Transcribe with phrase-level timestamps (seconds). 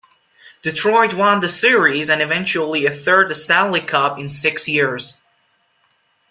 [0.63, 5.21] Detroit won the series and eventually a third Stanley Cup in six years.